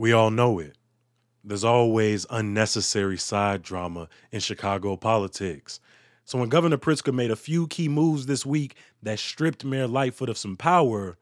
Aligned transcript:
We 0.00 0.14
all 0.14 0.30
know 0.30 0.58
it. 0.58 0.78
There's 1.44 1.62
always 1.62 2.24
unnecessary 2.30 3.18
side 3.18 3.60
drama 3.60 4.08
in 4.32 4.40
Chicago 4.40 4.96
politics. 4.96 5.78
So 6.24 6.38
when 6.38 6.48
Governor 6.48 6.78
Pritzker 6.78 7.12
made 7.12 7.30
a 7.30 7.36
few 7.36 7.66
key 7.66 7.86
moves 7.86 8.24
this 8.24 8.46
week 8.46 8.76
that 9.02 9.18
stripped 9.18 9.62
Mayor 9.62 9.86
Lightfoot 9.86 10.30
of 10.30 10.38
some 10.38 10.56
power, 10.56 11.18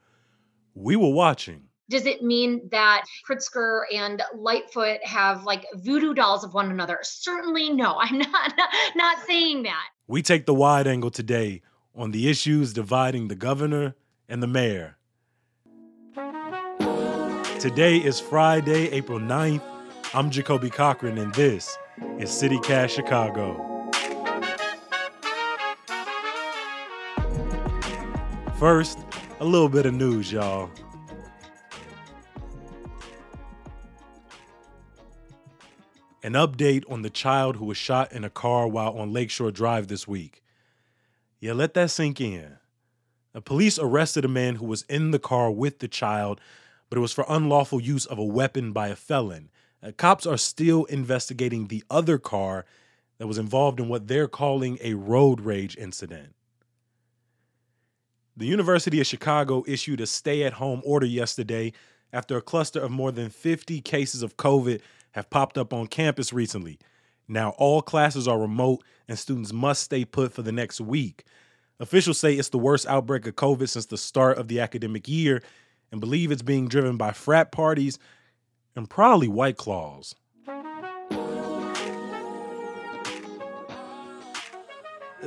we 0.76 0.94
were 0.94 1.10
watching. 1.10 1.64
Does 1.90 2.06
it 2.06 2.22
mean 2.22 2.68
that 2.70 3.04
Pritzker 3.28 3.80
and 3.92 4.22
Lightfoot 4.32 5.02
have 5.02 5.42
like 5.42 5.66
voodoo 5.74 6.14
dolls 6.14 6.44
of 6.44 6.54
one 6.54 6.70
another? 6.70 7.00
Certainly 7.02 7.70
no. 7.70 7.96
I'm 7.98 8.18
not 8.18 8.52
not, 8.94 9.26
saying 9.26 9.64
that. 9.64 9.86
We 10.06 10.22
take 10.22 10.46
the 10.46 10.54
wide 10.54 10.86
angle 10.86 11.10
today 11.10 11.62
on 11.96 12.12
the 12.12 12.30
issues 12.30 12.74
dividing 12.74 13.26
the 13.26 13.34
governor 13.34 13.96
and 14.28 14.40
the 14.40 14.46
mayor. 14.46 14.97
Today 17.58 17.96
is 17.96 18.20
Friday, 18.20 18.88
April 18.92 19.18
9th. 19.18 19.62
I'm 20.14 20.30
Jacoby 20.30 20.70
Cochran, 20.70 21.18
and 21.18 21.34
this 21.34 21.76
is 22.16 22.30
CityCast 22.30 22.90
Chicago. 22.90 23.64
First, 28.60 29.00
a 29.40 29.44
little 29.44 29.68
bit 29.68 29.86
of 29.86 29.94
news, 29.94 30.30
y'all. 30.30 30.70
An 36.22 36.34
update 36.34 36.84
on 36.88 37.02
the 37.02 37.10
child 37.10 37.56
who 37.56 37.64
was 37.64 37.76
shot 37.76 38.12
in 38.12 38.22
a 38.22 38.30
car 38.30 38.68
while 38.68 38.96
on 38.96 39.12
Lakeshore 39.12 39.50
Drive 39.50 39.88
this 39.88 40.06
week. 40.06 40.44
Yeah, 41.40 41.54
let 41.54 41.74
that 41.74 41.90
sink 41.90 42.20
in. 42.20 42.58
The 43.32 43.42
police 43.42 43.80
arrested 43.80 44.24
a 44.24 44.28
man 44.28 44.54
who 44.54 44.66
was 44.66 44.82
in 44.82 45.10
the 45.10 45.18
car 45.18 45.50
with 45.50 45.80
the 45.80 45.88
child, 45.88 46.40
but 46.88 46.98
it 46.98 47.02
was 47.02 47.12
for 47.12 47.24
unlawful 47.28 47.80
use 47.80 48.06
of 48.06 48.18
a 48.18 48.24
weapon 48.24 48.72
by 48.72 48.88
a 48.88 48.96
felon. 48.96 49.50
Uh, 49.82 49.92
cops 49.96 50.26
are 50.26 50.38
still 50.38 50.84
investigating 50.86 51.66
the 51.66 51.84
other 51.90 52.18
car 52.18 52.64
that 53.18 53.26
was 53.26 53.38
involved 53.38 53.80
in 53.80 53.88
what 53.88 54.08
they're 54.08 54.28
calling 54.28 54.78
a 54.80 54.94
road 54.94 55.40
rage 55.40 55.76
incident. 55.76 56.34
The 58.36 58.46
University 58.46 59.00
of 59.00 59.06
Chicago 59.06 59.64
issued 59.66 60.00
a 60.00 60.06
stay 60.06 60.44
at 60.44 60.54
home 60.54 60.80
order 60.84 61.06
yesterday 61.06 61.72
after 62.12 62.36
a 62.36 62.42
cluster 62.42 62.80
of 62.80 62.90
more 62.90 63.10
than 63.10 63.30
50 63.30 63.80
cases 63.80 64.22
of 64.22 64.36
COVID 64.36 64.80
have 65.12 65.30
popped 65.30 65.58
up 65.58 65.72
on 65.72 65.88
campus 65.88 66.32
recently. 66.32 66.78
Now, 67.26 67.50
all 67.58 67.82
classes 67.82 68.28
are 68.28 68.38
remote 68.38 68.84
and 69.08 69.18
students 69.18 69.52
must 69.52 69.82
stay 69.82 70.04
put 70.04 70.32
for 70.32 70.42
the 70.42 70.52
next 70.52 70.80
week. 70.80 71.24
Officials 71.80 72.18
say 72.18 72.34
it's 72.34 72.48
the 72.48 72.58
worst 72.58 72.86
outbreak 72.86 73.26
of 73.26 73.36
COVID 73.36 73.68
since 73.68 73.86
the 73.86 73.98
start 73.98 74.38
of 74.38 74.48
the 74.48 74.60
academic 74.60 75.08
year 75.08 75.42
and 75.90 76.00
believe 76.00 76.30
it's 76.30 76.42
being 76.42 76.68
driven 76.68 76.96
by 76.96 77.12
frat 77.12 77.52
parties 77.52 77.98
and 78.76 78.88
probably 78.88 79.28
white 79.28 79.56
claws. 79.56 80.14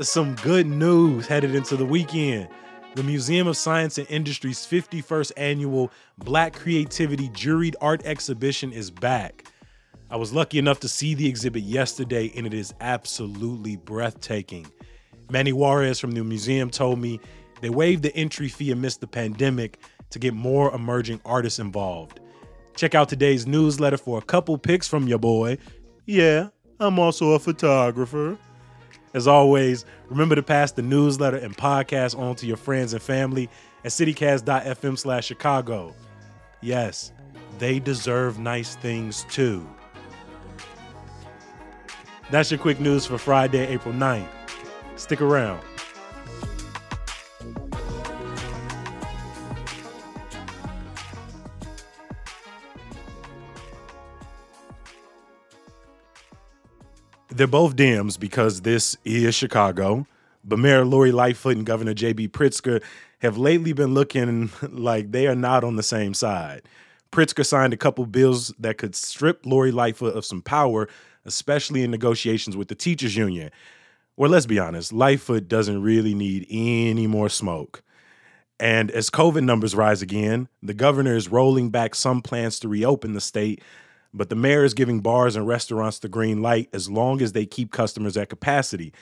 Some 0.01 0.35
good 0.35 0.67
news 0.67 1.27
headed 1.27 1.53
into 1.53 1.75
the 1.75 1.85
weekend. 1.85 2.47
The 2.95 3.03
Museum 3.03 3.47
of 3.47 3.55
Science 3.55 3.97
and 3.97 4.09
Industry's 4.09 4.59
51st 4.59 5.33
annual 5.37 5.91
Black 6.17 6.53
Creativity 6.53 7.29
Juried 7.29 7.75
Art 7.81 8.01
Exhibition 8.05 8.73
is 8.73 8.91
back. 8.91 9.45
I 10.09 10.17
was 10.17 10.33
lucky 10.33 10.59
enough 10.59 10.81
to 10.81 10.89
see 10.89 11.13
the 11.13 11.27
exhibit 11.27 11.63
yesterday, 11.63 12.31
and 12.35 12.45
it 12.45 12.53
is 12.53 12.73
absolutely 12.81 13.77
breathtaking. 13.77 14.67
Manny 15.29 15.53
Juarez 15.53 15.99
from 15.99 16.11
the 16.11 16.23
museum 16.23 16.69
told 16.69 16.99
me 16.99 17.21
they 17.61 17.69
waived 17.69 18.03
the 18.03 18.13
entry 18.13 18.49
fee 18.49 18.71
amidst 18.71 18.99
the 18.99 19.07
pandemic 19.07 19.79
to 20.11 20.19
get 20.19 20.33
more 20.33 20.73
emerging 20.73 21.21
artists 21.25 21.59
involved. 21.59 22.19
Check 22.75 22.95
out 22.95 23.09
today's 23.09 23.45
newsletter 23.45 23.97
for 23.97 24.17
a 24.17 24.21
couple 24.21 24.57
pics 24.57 24.87
from 24.87 25.07
your 25.07 25.19
boy. 25.19 25.57
Yeah, 26.05 26.49
I'm 26.79 26.99
also 26.99 27.31
a 27.31 27.39
photographer. 27.39 28.37
As 29.13 29.27
always, 29.27 29.85
remember 30.09 30.35
to 30.35 30.43
pass 30.43 30.71
the 30.71 30.81
newsletter 30.81 31.37
and 31.37 31.55
podcast 31.55 32.17
on 32.17 32.35
to 32.35 32.45
your 32.45 32.57
friends 32.57 32.93
and 32.93 33.01
family 33.01 33.49
at 33.83 33.91
citycast.fm 33.91 34.97
slash 34.97 35.25
Chicago. 35.25 35.93
Yes, 36.61 37.11
they 37.59 37.79
deserve 37.79 38.39
nice 38.39 38.75
things 38.75 39.25
too. 39.29 39.67
That's 42.29 42.49
your 42.49 42.59
quick 42.59 42.79
news 42.79 43.05
for 43.05 43.17
Friday, 43.17 43.67
April 43.67 43.93
9th. 43.93 44.27
Stick 44.95 45.19
around. 45.19 45.61
They're 57.41 57.47
both 57.47 57.75
Dems 57.75 58.19
because 58.19 58.61
this 58.61 58.95
is 59.03 59.33
Chicago. 59.33 60.05
But 60.43 60.59
Mayor 60.59 60.85
Lori 60.85 61.11
Lightfoot 61.11 61.57
and 61.57 61.65
Governor 61.65 61.95
J.B. 61.95 62.27
Pritzker 62.27 62.83
have 63.17 63.35
lately 63.35 63.73
been 63.73 63.95
looking 63.95 64.51
like 64.69 65.11
they 65.11 65.25
are 65.25 65.33
not 65.33 65.63
on 65.63 65.75
the 65.75 65.81
same 65.81 66.13
side. 66.13 66.61
Pritzker 67.11 67.43
signed 67.43 67.73
a 67.73 67.77
couple 67.77 68.05
bills 68.05 68.53
that 68.59 68.77
could 68.77 68.95
strip 68.95 69.43
Lori 69.43 69.71
Lightfoot 69.71 70.15
of 70.15 70.23
some 70.23 70.43
power, 70.43 70.87
especially 71.25 71.81
in 71.81 71.89
negotiations 71.89 72.55
with 72.55 72.67
the 72.67 72.75
teachers 72.75 73.15
union. 73.15 73.49
Well, 74.15 74.29
let's 74.29 74.45
be 74.45 74.59
honest, 74.59 74.93
Lightfoot 74.93 75.47
doesn't 75.47 75.81
really 75.81 76.13
need 76.13 76.45
any 76.47 77.07
more 77.07 77.27
smoke. 77.27 77.81
And 78.59 78.91
as 78.91 79.09
COVID 79.09 79.43
numbers 79.43 79.73
rise 79.73 80.03
again, 80.03 80.47
the 80.61 80.75
governor 80.75 81.15
is 81.15 81.29
rolling 81.29 81.71
back 81.71 81.95
some 81.95 82.21
plans 82.21 82.59
to 82.59 82.67
reopen 82.67 83.13
the 83.13 83.19
state 83.19 83.63
but 84.13 84.29
the 84.29 84.35
mayor 84.35 84.63
is 84.63 84.73
giving 84.73 84.99
bars 84.99 85.35
and 85.35 85.47
restaurants 85.47 85.99
the 85.99 86.09
green 86.09 86.41
light 86.41 86.69
as 86.73 86.89
long 86.89 87.21
as 87.21 87.31
they 87.31 87.45
keep 87.45 87.71
customers 87.71 88.17
at 88.17 88.29
capacity. 88.29 88.93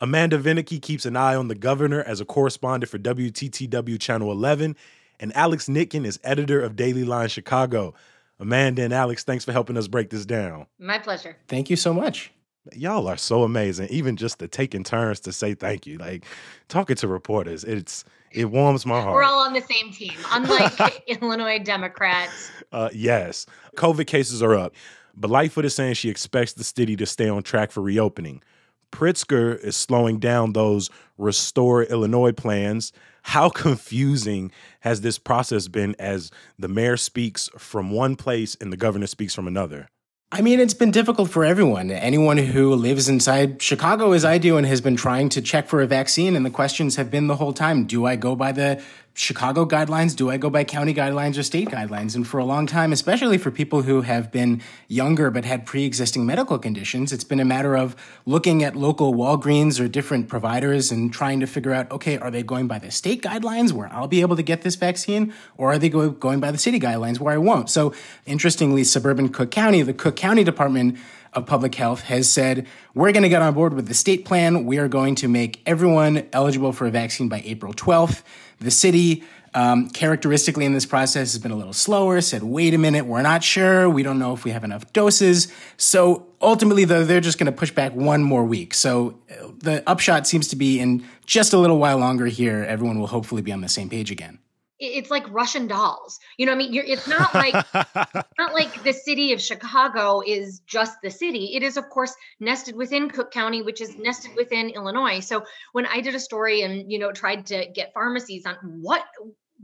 Amanda 0.00 0.38
Vinicky 0.38 0.78
keeps 0.78 1.06
an 1.06 1.16
eye 1.16 1.34
on 1.34 1.48
the 1.48 1.54
governor 1.54 2.02
as 2.02 2.20
a 2.20 2.24
correspondent 2.24 2.90
for 2.90 2.98
WTTW 2.98 4.00
Channel 4.00 4.30
11, 4.32 4.76
and 5.20 5.36
Alex 5.36 5.66
Nitkin 5.66 6.04
is 6.04 6.18
editor 6.24 6.60
of 6.60 6.76
Daily 6.76 7.04
Line 7.04 7.28
Chicago. 7.28 7.94
Amanda 8.40 8.82
and 8.82 8.92
Alex, 8.92 9.22
thanks 9.22 9.44
for 9.44 9.52
helping 9.52 9.76
us 9.76 9.86
break 9.86 10.10
this 10.10 10.26
down. 10.26 10.66
My 10.78 10.98
pleasure. 10.98 11.36
Thank 11.46 11.70
you 11.70 11.76
so 11.76 11.94
much. 11.94 12.32
Y'all 12.72 13.06
are 13.06 13.16
so 13.16 13.44
amazing. 13.44 13.88
Even 13.88 14.16
just 14.16 14.38
the 14.38 14.48
taking 14.48 14.82
turns 14.82 15.20
to 15.20 15.32
say 15.32 15.54
thank 15.54 15.86
you, 15.86 15.98
like 15.98 16.24
talking 16.68 16.96
to 16.96 17.06
reporters, 17.06 17.62
it's 17.62 18.04
it 18.34 18.46
warms 18.46 18.84
my 18.84 19.00
heart. 19.00 19.14
We're 19.14 19.22
all 19.22 19.40
on 19.40 19.52
the 19.52 19.60
same 19.60 19.92
team, 19.92 20.14
unlike 20.32 21.04
Illinois 21.06 21.60
Democrats. 21.60 22.50
Uh, 22.72 22.90
yes, 22.92 23.46
COVID 23.76 24.06
cases 24.06 24.42
are 24.42 24.54
up, 24.54 24.74
but 25.16 25.30
Lightfoot 25.30 25.64
is 25.64 25.74
saying 25.74 25.94
she 25.94 26.10
expects 26.10 26.52
the 26.52 26.64
city 26.64 26.96
to 26.96 27.06
stay 27.06 27.28
on 27.28 27.42
track 27.42 27.70
for 27.70 27.80
reopening. 27.80 28.42
Pritzker 28.90 29.58
is 29.58 29.76
slowing 29.76 30.18
down 30.18 30.52
those 30.52 30.90
restore 31.18 31.82
Illinois 31.84 32.32
plans. 32.32 32.92
How 33.22 33.48
confusing 33.50 34.52
has 34.80 35.00
this 35.00 35.18
process 35.18 35.68
been 35.68 35.96
as 35.98 36.30
the 36.58 36.68
mayor 36.68 36.96
speaks 36.96 37.48
from 37.56 37.90
one 37.90 38.16
place 38.16 38.56
and 38.60 38.72
the 38.72 38.76
governor 38.76 39.06
speaks 39.06 39.34
from 39.34 39.48
another? 39.48 39.88
I 40.34 40.40
mean, 40.40 40.58
it's 40.58 40.74
been 40.74 40.90
difficult 40.90 41.30
for 41.30 41.44
everyone. 41.44 41.92
Anyone 41.92 42.38
who 42.38 42.74
lives 42.74 43.08
inside 43.08 43.62
Chicago, 43.62 44.10
as 44.10 44.24
I 44.24 44.38
do, 44.38 44.56
and 44.56 44.66
has 44.66 44.80
been 44.80 44.96
trying 44.96 45.28
to 45.28 45.40
check 45.40 45.68
for 45.68 45.80
a 45.80 45.86
vaccine. 45.86 46.34
And 46.34 46.44
the 46.44 46.50
questions 46.50 46.96
have 46.96 47.08
been 47.08 47.28
the 47.28 47.36
whole 47.36 47.52
time 47.52 47.84
do 47.84 48.04
I 48.04 48.16
go 48.16 48.34
by 48.34 48.50
the 48.50 48.82
Chicago 49.16 49.64
guidelines? 49.64 50.16
Do 50.16 50.28
I 50.28 50.36
go 50.38 50.50
by 50.50 50.64
county 50.64 50.92
guidelines 50.92 51.38
or 51.38 51.44
state 51.44 51.68
guidelines? 51.68 52.16
And 52.16 52.26
for 52.26 52.38
a 52.38 52.44
long 52.44 52.66
time, 52.66 52.92
especially 52.92 53.38
for 53.38 53.52
people 53.52 53.82
who 53.82 54.00
have 54.00 54.32
been 54.32 54.60
younger 54.88 55.30
but 55.30 55.44
had 55.44 55.66
pre 55.66 55.84
existing 55.84 56.26
medical 56.26 56.58
conditions, 56.58 57.12
it's 57.12 57.22
been 57.22 57.38
a 57.38 57.44
matter 57.44 57.76
of 57.76 57.94
looking 58.26 58.64
at 58.64 58.74
local 58.74 59.14
Walgreens 59.14 59.78
or 59.78 59.86
different 59.86 60.28
providers 60.28 60.90
and 60.90 61.12
trying 61.12 61.38
to 61.38 61.46
figure 61.46 61.72
out 61.72 61.90
okay, 61.92 62.18
are 62.18 62.30
they 62.32 62.42
going 62.42 62.66
by 62.66 62.80
the 62.80 62.90
state 62.90 63.22
guidelines 63.22 63.70
where 63.70 63.88
I'll 63.92 64.08
be 64.08 64.20
able 64.20 64.34
to 64.34 64.42
get 64.42 64.62
this 64.62 64.74
vaccine, 64.74 65.32
or 65.56 65.72
are 65.72 65.78
they 65.78 65.88
going 65.88 66.40
by 66.40 66.50
the 66.50 66.58
city 66.58 66.80
guidelines 66.80 67.20
where 67.20 67.32
I 67.32 67.38
won't? 67.38 67.70
So, 67.70 67.94
interestingly, 68.26 68.82
suburban 68.82 69.28
Cook 69.28 69.52
County, 69.52 69.82
the 69.82 69.94
Cook 69.94 70.16
County 70.16 70.42
Department 70.42 70.98
of 71.34 71.46
Public 71.46 71.74
Health 71.74 72.02
has 72.02 72.30
said, 72.30 72.66
we're 72.94 73.12
going 73.12 73.22
to 73.24 73.28
get 73.28 73.42
on 73.42 73.54
board 73.54 73.74
with 73.74 73.88
the 73.88 73.94
state 73.94 74.24
plan. 74.24 74.64
We 74.64 74.78
are 74.78 74.88
going 74.88 75.16
to 75.16 75.28
make 75.28 75.60
everyone 75.66 76.26
eligible 76.32 76.72
for 76.72 76.86
a 76.86 76.90
vaccine 76.90 77.28
by 77.28 77.42
April 77.44 77.72
12th. 77.72 78.22
The 78.60 78.70
city, 78.70 79.24
um, 79.54 79.88
characteristically 79.90 80.64
in 80.64 80.72
this 80.72 80.86
process, 80.86 81.32
has 81.32 81.38
been 81.38 81.52
a 81.52 81.56
little 81.56 81.72
slower, 81.72 82.20
said, 82.20 82.42
wait 82.42 82.74
a 82.74 82.78
minute, 82.78 83.06
we're 83.06 83.22
not 83.22 83.42
sure. 83.44 83.88
We 83.88 84.02
don't 84.02 84.18
know 84.18 84.32
if 84.32 84.44
we 84.44 84.50
have 84.50 84.64
enough 84.64 84.92
doses. 84.92 85.52
So 85.76 86.26
ultimately, 86.40 86.84
though, 86.84 87.04
they're 87.04 87.20
just 87.20 87.38
going 87.38 87.46
to 87.46 87.52
push 87.52 87.70
back 87.70 87.94
one 87.94 88.22
more 88.22 88.44
week. 88.44 88.74
So 88.74 89.18
the 89.58 89.82
upshot 89.88 90.26
seems 90.26 90.48
to 90.48 90.56
be 90.56 90.80
in 90.80 91.04
just 91.26 91.52
a 91.52 91.58
little 91.58 91.78
while 91.78 91.98
longer 91.98 92.26
here, 92.26 92.64
everyone 92.68 92.98
will 92.98 93.06
hopefully 93.06 93.42
be 93.42 93.52
on 93.52 93.60
the 93.60 93.68
same 93.68 93.88
page 93.88 94.10
again 94.10 94.38
it's 94.78 95.10
like 95.10 95.28
Russian 95.30 95.66
dolls. 95.66 96.18
You 96.36 96.46
know, 96.46 96.52
I 96.52 96.56
mean, 96.56 96.74
it's 96.74 97.06
not 97.08 97.34
like 97.34 97.54
not 98.38 98.54
like 98.54 98.82
the 98.82 98.92
city 98.92 99.32
of 99.32 99.40
Chicago 99.40 100.22
is 100.26 100.60
just 100.60 100.98
the 101.02 101.10
city. 101.10 101.54
It 101.54 101.62
is, 101.62 101.76
of 101.76 101.88
course, 101.90 102.14
nested 102.40 102.76
within 102.76 103.08
Cook 103.08 103.30
County, 103.30 103.62
which 103.62 103.80
is 103.80 103.96
nested 103.96 104.32
within 104.36 104.70
Illinois. 104.70 105.20
So 105.20 105.44
when 105.72 105.86
I 105.86 106.00
did 106.00 106.14
a 106.14 106.20
story 106.20 106.62
and 106.62 106.90
you 106.90 106.98
know 106.98 107.12
tried 107.12 107.46
to 107.46 107.66
get 107.72 107.92
pharmacies 107.94 108.46
on 108.46 108.56
what 108.62 109.04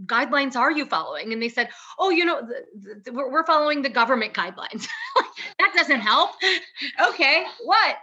guidelines 0.07 0.57
are 0.57 0.71
you 0.71 0.87
following? 0.87 1.33
And 1.33 1.43
they 1.43 1.49
said, 1.49 1.69
oh, 1.99 2.11
you 2.11 2.25
know, 2.25 2.41
the, 2.41 3.03
the, 3.05 3.13
we're 3.13 3.45
following 3.45 3.83
the 3.83 3.89
government 3.89 4.33
guidelines. 4.33 4.87
that 5.59 5.73
doesn't 5.75 6.01
help. 6.01 6.31
okay, 7.09 7.45
what? 7.65 7.97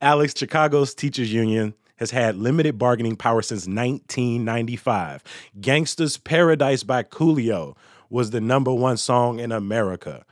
Alex, 0.00 0.34
Chicago's 0.36 0.94
teachers 0.94 1.32
union 1.32 1.74
has 1.96 2.10
had 2.10 2.36
limited 2.36 2.78
bargaining 2.78 3.16
power 3.16 3.42
since 3.42 3.66
1995. 3.66 5.22
Gangsta's 5.60 6.18
Paradise 6.18 6.82
by 6.82 7.02
Coolio 7.02 7.76
was 8.10 8.30
the 8.30 8.40
number 8.40 8.72
one 8.72 8.96
song 8.96 9.40
in 9.40 9.52
America. 9.52 10.24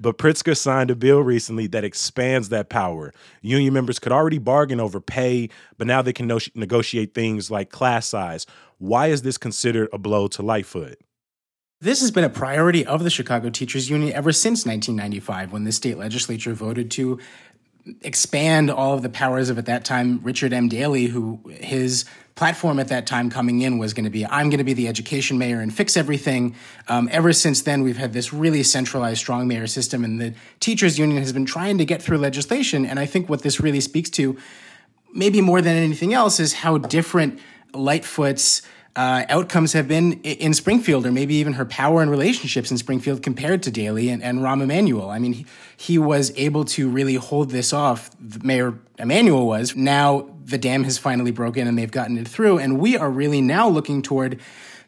But 0.00 0.16
Pritzker 0.16 0.56
signed 0.56 0.90
a 0.90 0.96
bill 0.96 1.20
recently 1.20 1.66
that 1.68 1.82
expands 1.82 2.50
that 2.50 2.68
power. 2.68 3.12
Union 3.42 3.74
members 3.74 3.98
could 3.98 4.12
already 4.12 4.38
bargain 4.38 4.78
over 4.78 5.00
pay, 5.00 5.48
but 5.76 5.88
now 5.88 6.02
they 6.02 6.12
can 6.12 6.28
no- 6.28 6.38
negotiate 6.54 7.14
things 7.14 7.50
like 7.50 7.70
class 7.70 8.06
size. 8.06 8.46
Why 8.78 9.08
is 9.08 9.22
this 9.22 9.38
considered 9.38 9.88
a 9.92 9.98
blow 9.98 10.28
to 10.28 10.42
Lightfoot? 10.42 11.00
This 11.80 12.00
has 12.00 12.10
been 12.10 12.24
a 12.24 12.28
priority 12.28 12.84
of 12.84 13.04
the 13.04 13.10
Chicago 13.10 13.50
Teachers 13.50 13.88
Union 13.88 14.12
ever 14.12 14.32
since 14.32 14.66
1995, 14.66 15.52
when 15.52 15.62
the 15.62 15.70
state 15.70 15.96
legislature 15.96 16.52
voted 16.52 16.90
to 16.92 17.20
expand 18.02 18.70
all 18.70 18.94
of 18.94 19.02
the 19.02 19.08
powers 19.08 19.50
of 19.50 19.58
at 19.58 19.66
that 19.66 19.84
time 19.84 20.20
Richard 20.22 20.52
M. 20.52 20.68
Daley, 20.68 21.06
who 21.06 21.40
his 21.48 22.04
platform 22.34 22.78
at 22.78 22.86
that 22.86 23.04
time 23.04 23.30
coming 23.30 23.62
in 23.62 23.78
was 23.78 23.92
going 23.92 24.04
to 24.04 24.10
be 24.10 24.24
I'm 24.24 24.48
going 24.48 24.58
to 24.58 24.64
be 24.64 24.72
the 24.72 24.86
education 24.86 25.38
mayor 25.38 25.60
and 25.60 25.74
fix 25.74 25.96
everything. 25.96 26.54
Um, 26.86 27.08
ever 27.10 27.32
since 27.32 27.62
then, 27.62 27.82
we've 27.82 27.96
had 27.96 28.12
this 28.12 28.32
really 28.32 28.62
centralized, 28.62 29.18
strong 29.18 29.48
mayor 29.48 29.66
system, 29.66 30.04
and 30.04 30.20
the 30.20 30.34
teachers 30.60 30.98
union 30.98 31.20
has 31.20 31.32
been 31.32 31.46
trying 31.46 31.78
to 31.78 31.84
get 31.84 32.00
through 32.00 32.18
legislation. 32.18 32.86
And 32.86 33.00
I 33.00 33.06
think 33.06 33.28
what 33.28 33.42
this 33.42 33.58
really 33.60 33.80
speaks 33.80 34.08
to, 34.10 34.38
maybe 35.12 35.40
more 35.40 35.60
than 35.60 35.76
anything 35.76 36.14
else, 36.14 36.38
is 36.38 36.52
how 36.52 36.78
different 36.78 37.40
Lightfoot's 37.74 38.62
uh, 38.96 39.24
outcomes 39.28 39.74
have 39.74 39.86
been 39.86 40.14
in 40.22 40.54
Springfield, 40.54 41.06
or 41.06 41.12
maybe 41.12 41.34
even 41.34 41.52
her 41.52 41.64
power 41.64 42.02
and 42.02 42.10
relationships 42.10 42.70
in 42.70 42.78
Springfield 42.78 43.22
compared 43.22 43.62
to 43.62 43.70
Daley 43.70 44.08
and, 44.08 44.22
and 44.22 44.40
Rahm 44.40 44.62
Emanuel. 44.62 45.08
I 45.08 45.18
mean, 45.18 45.34
he, 45.34 45.46
he, 45.76 45.98
was 45.98 46.32
able 46.36 46.64
to 46.64 46.88
really 46.88 47.14
hold 47.14 47.50
this 47.50 47.72
off. 47.72 48.10
Mayor 48.42 48.74
Emanuel 48.98 49.46
was. 49.46 49.76
Now 49.76 50.28
the 50.44 50.58
dam 50.58 50.84
has 50.84 50.98
finally 50.98 51.30
broken 51.30 51.68
and 51.68 51.78
they've 51.78 51.90
gotten 51.90 52.18
it 52.18 52.26
through. 52.26 52.58
And 52.58 52.80
we 52.80 52.96
are 52.96 53.10
really 53.10 53.40
now 53.40 53.68
looking 53.68 54.02
toward 54.02 54.40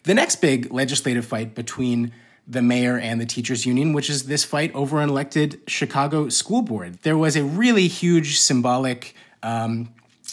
the 0.04 0.14
next 0.14 0.36
big 0.36 0.72
legislative 0.72 1.26
fight 1.26 1.54
between 1.54 2.12
the 2.48 2.62
mayor 2.62 2.98
and 2.98 3.20
the 3.20 3.26
teachers 3.26 3.64
union, 3.64 3.92
which 3.92 4.10
is 4.10 4.24
this 4.24 4.44
fight 4.44 4.74
over 4.74 5.00
an 5.00 5.08
elected 5.08 5.60
Chicago 5.68 6.28
school 6.28 6.62
board. 6.62 6.98
There 7.02 7.16
was 7.16 7.36
a 7.36 7.44
really 7.44 7.86
huge 7.86 8.38
symbolic 8.38 9.14
um, 9.42 9.92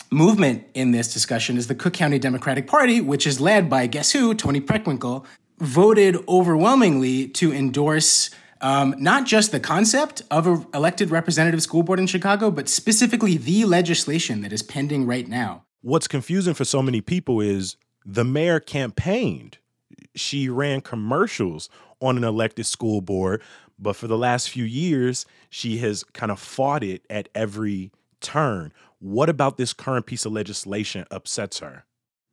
movement 0.10 0.66
in 0.74 0.92
this 0.92 1.14
discussion 1.14 1.58
is 1.58 1.68
the 1.68 1.76
Cook 1.76 1.94
County 1.94 2.20
Democratic 2.20 2.68
Party, 2.68 3.02
which 3.02 3.28
is 3.28 3.40
led 3.40 3.70
by 3.70 3.88
guess 3.88 4.12
who, 4.12 4.34
Toni 4.34 4.62
Preckwinkle, 4.62 5.26
voted 5.60 6.18
overwhelmingly 6.28 7.28
to 7.30 7.52
endorse 7.54 8.30
um, 8.62 8.96
not 8.98 9.26
just 9.26 9.52
the 9.52 9.60
concept 9.60 10.22
of 10.32 10.48
an 10.48 10.66
elected 10.74 11.12
representative 11.12 11.62
school 11.62 11.84
board 11.84 12.00
in 12.00 12.08
Chicago, 12.08 12.50
but 12.52 12.68
specifically 12.70 13.38
the 13.38 13.66
legislation 13.66 14.42
that 14.42 14.54
is 14.54 14.64
pending 14.64 15.06
right 15.06 15.28
now. 15.28 15.64
What's 15.82 16.08
confusing 16.08 16.54
for 16.54 16.66
so 16.66 16.82
many 16.82 17.02
people 17.02 17.40
is 17.40 17.78
the 18.06 18.24
mayor 18.24 18.60
campaigned. 18.60 19.60
She 20.16 20.50
ran 20.50 20.82
commercials 20.82 21.70
on 22.02 22.18
an 22.18 22.24
elected 22.24 22.66
school 22.66 23.02
board, 23.02 23.42
but 23.78 23.96
for 23.96 24.08
the 24.08 24.18
last 24.18 24.50
few 24.50 24.64
years, 24.64 25.26
she 25.50 25.78
has 25.78 26.04
kind 26.04 26.32
of 26.32 26.40
fought 26.40 26.84
it 26.84 27.06
at 27.10 27.30
every 27.36 27.92
turn. 28.22 28.72
What 29.00 29.30
about 29.30 29.58
this 29.58 29.74
current 29.74 30.06
piece 30.06 30.26
of 30.26 30.32
legislation 30.32 31.06
upsets 31.12 31.60
her? 31.60 31.86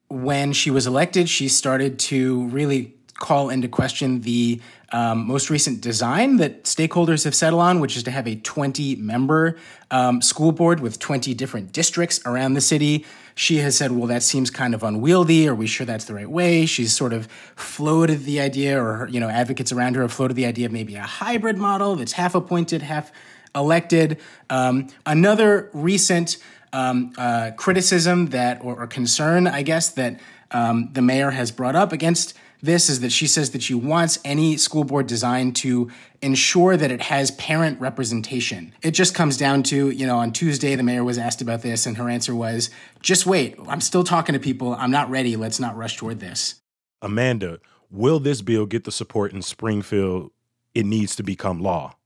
When 0.09 0.53
she 0.53 0.71
was 0.71 0.87
elected, 0.87 1.29
she 1.29 1.49
started 1.49 1.99
to 2.01 2.47
really 2.49 2.95
call 3.19 3.49
into 3.49 3.69
question 3.69 4.21
the 4.23 4.61
um, 4.93 5.27
most 5.27 5.51
recent 5.51 5.81
design 5.81 6.37
that 6.37 6.65
stakeholders 6.65 7.25
have 7.25 7.35
settled 7.35 7.63
on, 7.63 7.81
which 7.81 7.97
is 7.97 8.03
to 8.05 8.11
have 8.11 8.27
a 8.27 8.37
20 8.37 8.97
member 8.97 9.57
um, 9.91 10.21
school 10.21 10.53
board 10.53 10.81
with 10.81 10.99
20 10.99 11.35
different 11.35 11.73
districts 11.73 12.21
around 12.27 12.55
the 12.55 12.61
city. 12.61 13.05
She 13.35 13.59
has 13.59 13.77
said, 13.77 13.93
well, 13.93 14.07
that 14.07 14.23
seems 14.23 14.51
kind 14.51 14.75
of 14.75 14.83
unwieldy. 14.83 15.49
Are 15.49 15.55
we 15.55 15.67
sure 15.67 15.87
that's 15.87 16.05
the 16.05 16.15
right 16.15 16.31
way? 16.31 16.67
She's 16.67 16.95
sort 16.95 17.13
of 17.13 17.27
floated 17.57 18.25
the 18.25 18.41
idea, 18.41 18.81
or, 18.81 19.09
you 19.09 19.21
know, 19.21 19.29
advocates 19.29 19.73
around 19.73 19.97
her 19.97 20.03
have 20.03 20.13
floated 20.13 20.35
the 20.35 20.47
idea 20.47 20.67
of 20.67 20.73
maybe 20.73 20.95
a 20.95 21.03
hybrid 21.03 21.59
model 21.59 21.97
that's 21.97 22.13
half 22.13 22.35
appointed, 22.35 22.83
half 22.83 23.11
elected. 23.55 24.21
Um, 24.51 24.89
another 25.07 25.71
recent 25.73 26.39
um, 26.73 27.13
uh, 27.17 27.53
criticism 27.57 28.27
that, 28.27 28.65
or, 28.65 28.83
or, 28.83 28.87
concern, 28.87 29.47
I 29.47 29.63
guess, 29.63 29.91
that 29.91 30.21
um, 30.51 30.91
the 30.93 31.03
mayor 31.03 31.31
has 31.31 31.53
brought 31.53 31.77
up 31.77 31.93
against 31.93 32.35
this 32.65 32.89
is 32.89 33.01
that 33.01 33.13
she 33.13 33.27
says 33.27 33.51
that 33.51 33.63
she 33.63 33.75
wants 33.75 34.19
any 34.25 34.57
school 34.57 34.85
board 34.85 35.07
design 35.07 35.53
to 35.53 35.91
ensure 36.23 36.79
that 36.79 36.91
it 36.91 37.03
has 37.03 37.31
parent 37.33 37.79
representation. 37.79 38.73
It 38.83 38.93
just 38.93 39.15
comes 39.15 39.37
down 39.37 39.65
to, 39.65 39.91
you 39.91 40.07
know, 40.07 40.17
on 40.17 40.33
Tuesday, 40.33 40.75
the 40.75 40.83
mayor 40.83 41.05
was 41.05 41.19
asked 41.19 41.43
about 41.43 41.61
this, 41.61 41.85
and 41.85 41.99
her 41.99 42.09
answer 42.09 42.35
was, 42.35 42.71
just 43.03 43.27
wait, 43.27 43.57
I'm 43.69 43.83
still 43.83 44.03
talking 44.03 44.33
to 44.33 44.39
people. 44.39 44.75
I'm 44.75 44.91
not 44.91 45.11
ready. 45.11 45.37
Let's 45.37 45.61
not 45.61 45.77
rush 45.77 45.99
toward 45.99 46.21
this. 46.21 46.55
Amanda, 47.03 47.59
will 47.91 48.19
this 48.19 48.41
bill 48.41 48.65
get 48.65 48.85
the 48.85 48.93
support 48.93 49.35
in 49.35 49.43
Springfield 49.43 50.31
it 50.75 50.87
needs 50.87 51.15
to 51.17 51.23
become 51.23 51.61
law? 51.61 51.97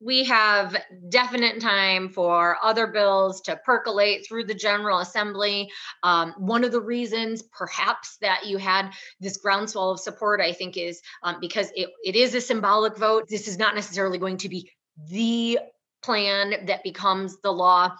We 0.00 0.24
have 0.24 0.76
definite 1.08 1.60
time 1.60 2.08
for 2.08 2.56
other 2.62 2.86
bills 2.86 3.40
to 3.42 3.56
percolate 3.64 4.26
through 4.26 4.44
the 4.44 4.54
General 4.54 5.00
Assembly. 5.00 5.70
Um, 6.02 6.34
one 6.38 6.62
of 6.64 6.72
the 6.72 6.80
reasons, 6.80 7.42
perhaps, 7.42 8.16
that 8.20 8.46
you 8.46 8.58
had 8.58 8.92
this 9.20 9.36
groundswell 9.36 9.90
of 9.90 10.00
support, 10.00 10.40
I 10.40 10.52
think, 10.52 10.76
is 10.76 11.00
um, 11.22 11.38
because 11.40 11.70
it, 11.74 11.90
it 12.04 12.14
is 12.14 12.34
a 12.34 12.40
symbolic 12.40 12.96
vote. 12.96 13.28
This 13.28 13.48
is 13.48 13.58
not 13.58 13.74
necessarily 13.74 14.18
going 14.18 14.36
to 14.38 14.48
be 14.48 14.70
the 15.08 15.58
plan 16.02 16.66
that 16.66 16.84
becomes 16.84 17.40
the 17.40 17.52
law. 17.52 17.92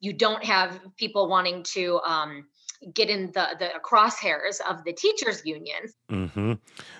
You 0.00 0.12
don't 0.12 0.44
have 0.44 0.80
people 0.96 1.28
wanting 1.28 1.64
to. 1.74 2.00
Um, 2.00 2.46
get 2.94 3.08
in 3.08 3.26
the 3.32 3.48
the 3.58 3.70
crosshairs 3.82 4.60
of 4.68 4.84
the 4.84 4.92
teachers 4.92 5.42
unions. 5.44 5.94
Mm-hmm. 6.10 6.54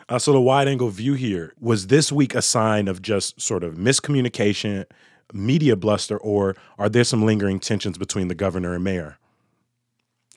Uh, 0.09 0.19
so 0.19 0.33
the 0.33 0.41
wide 0.41 0.69
angle 0.69 0.89
view 0.89 1.15
here 1.15 1.55
was 1.61 1.89
this 1.89 2.13
week 2.13 2.35
a 2.35 2.43
sign 2.43 2.89
of 2.89 3.03
just 3.03 3.41
sort 3.41 3.65
of 3.65 3.75
miscommunication, 3.75 4.85
media 5.33 5.77
bluster, 5.77 6.19
or 6.19 6.57
are 6.79 6.89
there 6.89 7.05
some 7.05 7.25
lingering 7.25 7.61
tensions 7.61 7.99
between 7.99 8.29
the 8.29 8.35
governor 8.35 8.75
and 8.75 8.85
mayor? 8.85 9.19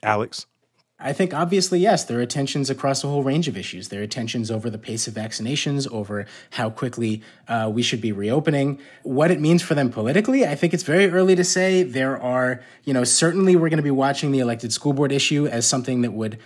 Alex. 0.02 0.46
I 0.98 1.12
think 1.12 1.34
obviously, 1.34 1.78
yes, 1.78 2.04
there 2.04 2.18
are 2.20 2.26
tensions 2.26 2.70
across 2.70 3.04
a 3.04 3.08
whole 3.08 3.22
range 3.22 3.48
of 3.48 3.56
issues. 3.56 3.88
There 3.88 4.02
are 4.02 4.06
tensions 4.06 4.50
over 4.50 4.70
the 4.70 4.78
pace 4.78 5.06
of 5.06 5.12
vaccinations, 5.12 5.90
over 5.92 6.24
how 6.52 6.70
quickly 6.70 7.22
uh, 7.48 7.70
we 7.72 7.82
should 7.82 8.00
be 8.00 8.12
reopening. 8.12 8.78
What 9.02 9.30
it 9.30 9.38
means 9.38 9.62
for 9.62 9.74
them 9.74 9.90
politically, 9.90 10.46
I 10.46 10.54
think 10.54 10.72
it's 10.72 10.84
very 10.84 11.10
early 11.10 11.36
to 11.36 11.44
say. 11.44 11.82
There 11.82 12.20
are, 12.20 12.62
you 12.84 12.94
know, 12.94 13.04
certainly 13.04 13.56
we're 13.56 13.68
going 13.68 13.76
to 13.76 13.82
be 13.82 13.90
watching 13.90 14.32
the 14.32 14.38
elected 14.38 14.72
school 14.72 14.94
board 14.94 15.12
issue 15.12 15.46
as 15.46 15.66
something 15.66 16.00
that 16.00 16.12
would 16.12 16.38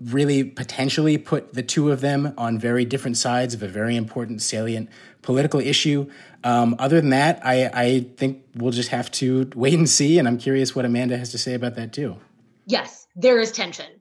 really 0.00 0.44
potentially 0.44 1.18
put 1.18 1.54
the 1.54 1.62
two 1.64 1.90
of 1.90 2.00
them 2.00 2.32
on 2.38 2.56
very 2.56 2.84
different 2.84 3.16
sides 3.16 3.52
of 3.52 3.64
a 3.64 3.68
very 3.68 3.96
important, 3.96 4.40
salient 4.40 4.88
political 5.22 5.58
issue. 5.58 6.08
Um, 6.44 6.76
other 6.78 7.00
than 7.00 7.10
that, 7.10 7.44
I, 7.44 7.68
I 7.74 8.00
think 8.16 8.44
we'll 8.54 8.70
just 8.70 8.90
have 8.90 9.10
to 9.12 9.50
wait 9.56 9.74
and 9.74 9.88
see. 9.88 10.20
And 10.20 10.28
I'm 10.28 10.38
curious 10.38 10.76
what 10.76 10.84
Amanda 10.84 11.18
has 11.18 11.32
to 11.32 11.38
say 11.38 11.54
about 11.54 11.74
that, 11.74 11.92
too. 11.92 12.16
Yes, 12.64 13.08
there 13.16 13.40
is 13.40 13.50
tension 13.50 13.97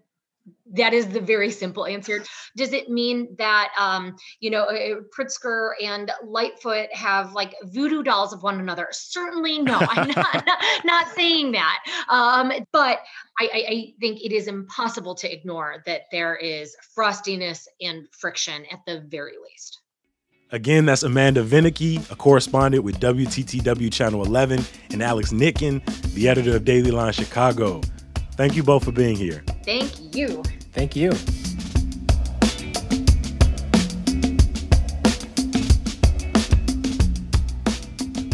that 0.74 0.94
is 0.94 1.08
the 1.08 1.20
very 1.20 1.52
simple 1.52 1.86
answer. 1.86 2.24
Does 2.56 2.74
it 2.74 2.90
mean 2.90 3.36
that 3.38 3.72
um, 3.78 4.16
you 4.40 4.50
know 4.50 4.64
uh, 4.64 5.02
Pritzker 5.18 5.72
and 5.84 6.12
Lightfoot 6.24 6.94
have 6.94 7.34
like 7.34 7.56
voodoo 7.64 8.04
dolls 8.04 8.34
of 8.34 8.44
one 8.44 8.60
another? 8.60 8.88
Certainly 8.92 9.60
no. 9.60 9.78
I'm 9.90 10.08
not, 10.10 10.46
not, 10.46 10.60
not 10.86 11.08
saying 11.10 11.52
that. 11.54 11.80
Um, 12.10 12.52
but 12.72 13.00
I, 13.40 13.50
I, 13.54 13.94
think 14.00 14.24
it 14.24 14.32
is 14.32 14.48
impossible 14.48 15.14
to 15.16 15.32
ignore 15.32 15.84
that 15.86 16.04
there 16.12 16.36
is 16.36 16.76
frostiness 16.98 17.68
and 17.82 18.08
friction 18.12 18.64
at 18.72 18.80
the 18.86 19.02
very 19.08 19.34
least. 19.44 19.80
Again, 20.52 20.86
that's 20.86 21.04
Amanda 21.04 21.44
Vinicky, 21.44 21.98
a 22.10 22.16
correspondent 22.16 22.84
with 22.84 23.00
WTTW 23.00 23.92
Channel 23.92 24.24
11, 24.24 24.64
and 24.92 25.04
Alex 25.04 25.34
Nitkin, 25.34 25.84
the 26.14 26.30
editor 26.30 26.56
of 26.56 26.64
Daily 26.64 26.90
Line 26.90 27.12
Chicago. 27.12 27.82
Thank 28.32 28.56
you 28.56 28.64
both 28.64 28.86
for 28.86 28.94
being 28.94 29.18
here. 29.18 29.44
Thank 29.68 30.16
you. 30.16 30.44
Thank 30.72 30.96
you. 30.96 31.10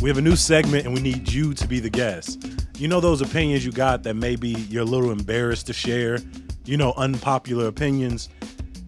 We 0.04 0.10
have 0.10 0.20
a 0.20 0.22
new 0.22 0.36
segment 0.36 0.86
and 0.86 0.94
we 0.94 1.02
need 1.02 1.32
you 1.32 1.56
to 1.56 1.68
be 1.68 1.80
the 1.80 1.90
guest. 1.90 2.46
You 2.78 2.88
know 2.88 3.00
those 3.00 3.22
opinions 3.24 3.66
you 3.66 3.72
got 3.72 4.04
that 4.04 4.13
maybe 4.13 4.50
you're 4.50 4.84
a 4.84 4.86
little 4.86 5.10
embarrassed 5.10 5.66
to 5.68 5.74
share? 5.74 6.20
You 6.66 6.78
know, 6.78 6.94
unpopular 6.98 7.66
opinions? 7.66 8.30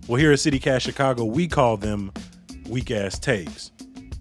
Well, 0.08 0.18
here 0.18 0.32
at 0.32 0.38
CityCast 0.38 0.82
Chicago, 0.82 1.26
we 1.26 1.48
call 1.48 1.78
them 1.78 2.12
weak 2.70 2.92
ass 2.92 3.18
takes. 3.18 3.72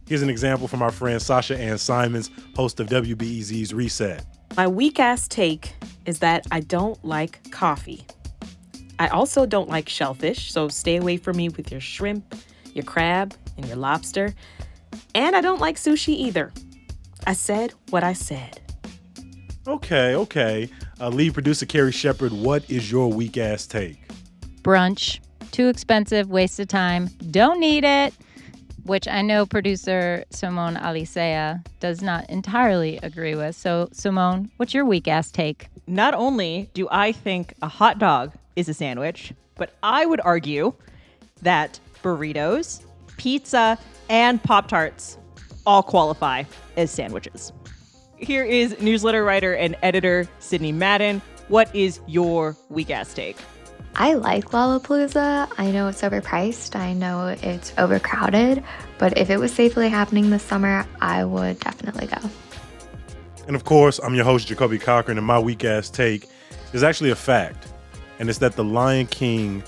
Here's 0.08 0.22
an 0.22 0.30
example 0.30 0.66
from 0.66 0.80
our 0.80 0.92
friend 0.92 1.20
Sasha 1.20 1.58
Ann 1.58 1.76
Simons, 1.76 2.30
host 2.56 2.80
of 2.80 2.88
WBEZ's 2.88 3.74
Reset. 3.74 4.24
My 4.56 4.66
weak 4.66 4.98
ass 4.98 5.28
take 5.28 5.74
is 6.06 6.20
that 6.20 6.46
I 6.50 6.60
don't 6.60 7.04
like 7.04 7.50
coffee. 7.50 8.06
I 8.98 9.08
also 9.08 9.46
don't 9.46 9.68
like 9.68 9.88
shellfish, 9.88 10.52
so 10.52 10.68
stay 10.68 10.96
away 10.96 11.16
from 11.16 11.36
me 11.36 11.48
with 11.48 11.70
your 11.72 11.80
shrimp, 11.80 12.34
your 12.72 12.84
crab, 12.84 13.34
and 13.56 13.66
your 13.66 13.76
lobster. 13.76 14.34
And 15.14 15.34
I 15.34 15.40
don't 15.40 15.60
like 15.60 15.76
sushi 15.76 16.14
either. 16.14 16.52
I 17.26 17.32
said 17.32 17.72
what 17.90 18.04
I 18.04 18.12
said. 18.12 18.60
Okay, 19.66 20.14
okay. 20.14 20.68
Uh, 21.00 21.08
lead 21.08 21.34
producer 21.34 21.66
Carrie 21.66 21.90
Shepherd, 21.90 22.32
what 22.32 22.70
is 22.70 22.90
your 22.90 23.10
weak 23.10 23.38
ass 23.38 23.66
take? 23.66 23.98
Brunch. 24.62 25.20
Too 25.50 25.68
expensive, 25.68 26.28
waste 26.28 26.58
of 26.58 26.68
time. 26.68 27.08
Don't 27.30 27.60
need 27.60 27.84
it. 27.84 28.12
Which 28.84 29.08
I 29.08 29.22
know 29.22 29.46
producer 29.46 30.24
Simone 30.30 30.74
Alicea 30.74 31.64
does 31.80 32.02
not 32.02 32.28
entirely 32.28 32.98
agree 33.02 33.34
with. 33.34 33.56
So, 33.56 33.88
Simone, 33.92 34.50
what's 34.56 34.74
your 34.74 34.84
weak 34.84 35.08
ass 35.08 35.30
take? 35.30 35.68
Not 35.86 36.12
only 36.12 36.68
do 36.74 36.88
I 36.90 37.12
think 37.12 37.54
a 37.62 37.68
hot 37.68 37.98
dog 37.98 38.32
is 38.56 38.68
a 38.68 38.74
sandwich, 38.74 39.32
but 39.56 39.74
I 39.82 40.06
would 40.06 40.20
argue 40.20 40.74
that 41.42 41.78
burritos, 42.02 42.82
pizza, 43.16 43.78
and 44.08 44.42
Pop 44.42 44.68
Tarts 44.68 45.18
all 45.66 45.82
qualify 45.82 46.44
as 46.76 46.90
sandwiches. 46.90 47.52
Here 48.16 48.44
is 48.44 48.80
newsletter 48.80 49.24
writer 49.24 49.54
and 49.54 49.76
editor 49.82 50.28
Sydney 50.38 50.72
Madden. 50.72 51.20
What 51.48 51.74
is 51.74 52.00
your 52.06 52.56
weak 52.70 52.90
ass 52.90 53.12
take? 53.12 53.36
I 53.96 54.14
like 54.14 54.46
Lollapalooza. 54.46 55.52
I 55.56 55.70
know 55.70 55.88
it's 55.88 56.02
overpriced. 56.02 56.74
I 56.74 56.94
know 56.94 57.28
it's 57.42 57.72
overcrowded. 57.78 58.64
But 58.98 59.18
if 59.18 59.30
it 59.30 59.38
was 59.38 59.52
safely 59.52 59.88
happening 59.88 60.30
this 60.30 60.42
summer, 60.42 60.86
I 61.00 61.24
would 61.24 61.60
definitely 61.60 62.06
go. 62.06 62.18
And 63.46 63.54
of 63.54 63.64
course, 63.64 64.00
I'm 64.02 64.14
your 64.14 64.24
host, 64.24 64.48
Jacoby 64.48 64.78
Cochran, 64.78 65.18
and 65.18 65.26
my 65.26 65.38
weak 65.38 65.64
ass 65.64 65.90
take 65.90 66.28
is 66.72 66.82
actually 66.82 67.10
a 67.10 67.16
fact. 67.16 67.68
And 68.18 68.28
it's 68.28 68.38
that 68.38 68.54
The 68.54 68.64
Lion 68.64 69.06
King 69.06 69.62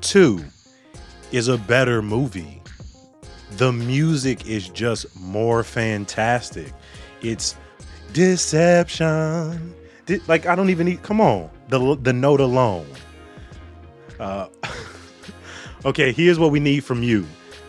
2 0.00 0.44
is 1.32 1.48
a 1.48 1.58
better 1.58 2.02
movie. 2.02 2.62
The 3.52 3.72
music 3.72 4.46
is 4.46 4.68
just 4.68 5.18
more 5.20 5.62
fantastic. 5.62 6.72
It's 7.22 7.56
deception. 8.12 9.74
like 10.26 10.46
I 10.46 10.54
don't 10.54 10.70
even 10.70 10.86
need. 10.86 11.02
Come 11.02 11.20
on, 11.20 11.50
the 11.68 11.96
the 11.96 12.12
note 12.12 12.40
alone. 12.40 12.86
Uh, 14.18 14.48
okay, 15.84 16.12
here's 16.12 16.38
what 16.38 16.50
we 16.50 16.60
need 16.60 16.84
from 16.84 17.02
you. 17.02 17.26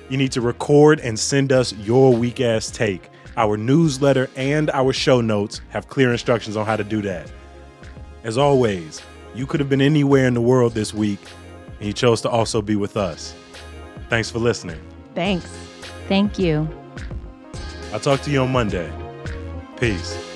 You 0.10 0.18
need 0.18 0.32
to 0.34 0.42
record 0.42 1.00
and 1.00 1.18
send 1.18 1.52
us 1.52 1.74
your 1.74 2.14
weak 2.14 2.42
ass 2.42 2.70
take. 2.70 3.10
Our 3.38 3.56
newsletter 3.56 4.30
and 4.36 4.70
our 4.72 4.92
show 4.92 5.22
notes 5.22 5.62
have 5.70 5.88
clear 5.88 6.12
instructions 6.12 6.58
on 6.58 6.66
how 6.66 6.76
to 6.76 6.84
do 6.84 7.02
that. 7.04 7.32
As 8.24 8.38
always, 8.38 9.02
you 9.36 9.46
could 9.46 9.60
have 9.60 9.70
been 9.70 9.82
anywhere 9.82 10.28
in 10.28 10.34
the 10.34 10.42
world 10.42 10.74
this 10.74 10.94
week, 10.94 11.20
and 11.80 11.88
you 11.88 11.94
chose 11.94 12.22
to 12.22 12.30
also 12.30 12.62
be 12.62 12.76
with 12.76 12.98
us. 12.98 13.34
Thanks 14.10 14.30
for 14.30 14.40
listening. 14.40 14.80
Thanks. 15.16 15.48
Thank 16.08 16.38
you. 16.38 16.68
I'll 17.94 18.00
talk 18.00 18.22
to 18.22 18.32
you 18.32 18.42
on 18.42 18.52
Monday. 18.52 18.92
Peace. 19.78 20.31